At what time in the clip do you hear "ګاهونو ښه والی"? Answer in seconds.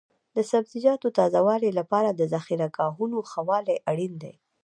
2.77-3.75